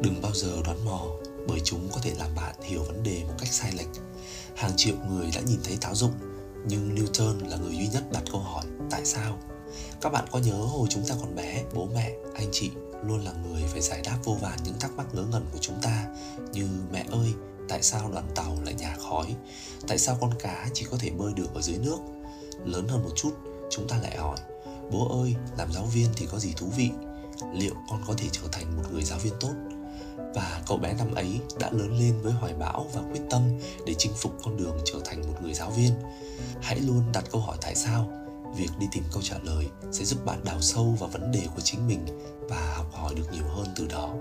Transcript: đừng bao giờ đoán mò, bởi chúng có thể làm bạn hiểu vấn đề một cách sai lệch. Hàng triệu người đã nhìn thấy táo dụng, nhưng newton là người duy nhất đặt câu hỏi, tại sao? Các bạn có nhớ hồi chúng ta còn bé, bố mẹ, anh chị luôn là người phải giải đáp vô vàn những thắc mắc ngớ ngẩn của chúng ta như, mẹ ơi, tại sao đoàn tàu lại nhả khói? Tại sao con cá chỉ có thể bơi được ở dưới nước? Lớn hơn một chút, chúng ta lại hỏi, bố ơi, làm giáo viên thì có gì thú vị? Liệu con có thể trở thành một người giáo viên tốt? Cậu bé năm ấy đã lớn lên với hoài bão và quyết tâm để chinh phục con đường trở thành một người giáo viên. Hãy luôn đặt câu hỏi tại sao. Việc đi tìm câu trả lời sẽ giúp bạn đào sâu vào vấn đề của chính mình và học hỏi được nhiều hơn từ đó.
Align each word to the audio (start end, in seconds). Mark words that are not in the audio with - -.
đừng 0.00 0.22
bao 0.22 0.32
giờ 0.34 0.62
đoán 0.64 0.84
mò, 0.84 1.02
bởi 1.48 1.60
chúng 1.64 1.88
có 1.92 2.00
thể 2.02 2.14
làm 2.18 2.34
bạn 2.36 2.54
hiểu 2.62 2.82
vấn 2.82 3.02
đề 3.02 3.24
một 3.24 3.34
cách 3.38 3.52
sai 3.52 3.72
lệch. 3.72 3.88
Hàng 4.56 4.72
triệu 4.76 4.94
người 5.08 5.30
đã 5.34 5.40
nhìn 5.40 5.60
thấy 5.64 5.76
táo 5.80 5.94
dụng, 5.94 6.12
nhưng 6.66 6.94
newton 6.94 7.48
là 7.48 7.56
người 7.56 7.76
duy 7.76 7.86
nhất 7.86 8.12
đặt 8.12 8.22
câu 8.32 8.40
hỏi, 8.40 8.64
tại 8.90 9.04
sao? 9.04 9.38
Các 10.00 10.12
bạn 10.12 10.24
có 10.30 10.38
nhớ 10.38 10.54
hồi 10.54 10.88
chúng 10.90 11.06
ta 11.08 11.14
còn 11.20 11.34
bé, 11.34 11.64
bố 11.74 11.88
mẹ, 11.94 12.12
anh 12.34 12.48
chị 12.52 12.70
luôn 13.04 13.24
là 13.24 13.32
người 13.32 13.62
phải 13.62 13.80
giải 13.80 14.02
đáp 14.04 14.18
vô 14.24 14.36
vàn 14.40 14.58
những 14.64 14.78
thắc 14.80 14.92
mắc 14.96 15.06
ngớ 15.14 15.22
ngẩn 15.22 15.46
của 15.52 15.58
chúng 15.60 15.80
ta 15.82 16.06
như, 16.52 16.68
mẹ 16.92 17.04
ơi, 17.10 17.32
tại 17.68 17.82
sao 17.82 18.10
đoàn 18.10 18.28
tàu 18.34 18.56
lại 18.64 18.74
nhả 18.74 18.96
khói? 19.08 19.36
Tại 19.88 19.98
sao 19.98 20.18
con 20.20 20.30
cá 20.38 20.68
chỉ 20.74 20.86
có 20.90 20.96
thể 21.00 21.10
bơi 21.10 21.32
được 21.34 21.54
ở 21.54 21.62
dưới 21.62 21.78
nước? 21.78 21.98
Lớn 22.64 22.88
hơn 22.88 23.02
một 23.02 23.10
chút, 23.16 23.30
chúng 23.70 23.88
ta 23.88 23.98
lại 24.02 24.16
hỏi, 24.16 24.36
bố 24.92 25.22
ơi, 25.22 25.34
làm 25.58 25.72
giáo 25.72 25.84
viên 25.84 26.08
thì 26.16 26.26
có 26.32 26.38
gì 26.38 26.52
thú 26.56 26.66
vị? 26.76 26.90
Liệu 27.52 27.74
con 27.90 28.02
có 28.06 28.14
thể 28.18 28.28
trở 28.32 28.42
thành 28.52 28.76
một 28.76 28.82
người 28.92 29.04
giáo 29.04 29.18
viên 29.18 29.32
tốt? 29.40 29.52
Cậu 30.66 30.78
bé 30.78 30.94
năm 30.94 31.14
ấy 31.14 31.40
đã 31.60 31.70
lớn 31.72 31.98
lên 31.98 32.20
với 32.22 32.32
hoài 32.32 32.54
bão 32.54 32.86
và 32.94 33.02
quyết 33.12 33.20
tâm 33.30 33.42
để 33.86 33.94
chinh 33.98 34.12
phục 34.16 34.32
con 34.44 34.56
đường 34.56 34.78
trở 34.84 34.98
thành 35.04 35.20
một 35.20 35.38
người 35.42 35.54
giáo 35.54 35.70
viên. 35.70 35.90
Hãy 36.60 36.80
luôn 36.80 37.02
đặt 37.12 37.24
câu 37.32 37.40
hỏi 37.40 37.56
tại 37.60 37.74
sao. 37.74 38.10
Việc 38.56 38.70
đi 38.78 38.86
tìm 38.92 39.04
câu 39.12 39.22
trả 39.22 39.36
lời 39.42 39.66
sẽ 39.92 40.04
giúp 40.04 40.24
bạn 40.24 40.44
đào 40.44 40.60
sâu 40.60 40.96
vào 41.00 41.08
vấn 41.08 41.32
đề 41.32 41.46
của 41.54 41.60
chính 41.60 41.86
mình 41.88 42.06
và 42.40 42.74
học 42.76 42.92
hỏi 42.92 43.14
được 43.14 43.32
nhiều 43.32 43.44
hơn 43.48 43.66
từ 43.76 43.86
đó. 43.86 44.14